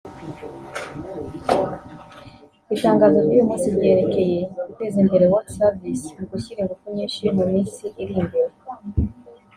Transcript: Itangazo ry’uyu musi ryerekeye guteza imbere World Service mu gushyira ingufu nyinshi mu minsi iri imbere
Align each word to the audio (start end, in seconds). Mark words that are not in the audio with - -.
Itangazo 2.75 3.17
ry’uyu 3.25 3.49
musi 3.49 3.67
ryerekeye 3.75 4.37
guteza 4.67 4.97
imbere 5.03 5.23
World 5.31 5.49
Service 5.59 6.05
mu 6.17 6.25
gushyira 6.31 6.59
ingufu 6.61 6.85
nyinshi 6.95 7.23
mu 7.37 7.43
minsi 7.51 7.85
iri 8.01 8.13
imbere 8.21 8.53